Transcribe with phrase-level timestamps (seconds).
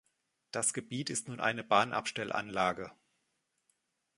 [0.49, 2.89] Das Gebiet ist nun eine Bahnabstellanlage.